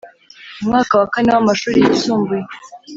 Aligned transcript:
umwaka 0.61 0.93
wa 0.99 1.07
kane 1.13 1.29
w’amashuri 1.35 1.77
yisumbuye, 1.85 2.43